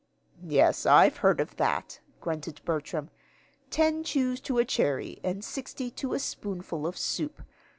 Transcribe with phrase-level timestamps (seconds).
[0.47, 3.11] "Yes, I've heard of that," grunted Bertram;
[3.69, 7.43] "ten chews to a cherry, and sixty to a spoonful of soup.